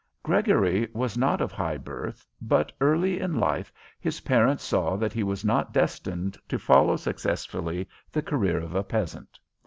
[0.23, 5.21] "Gregory was not of high birth, but early in life his parents saw that he
[5.21, 9.37] was not destined to follow successfully the career of a peasant.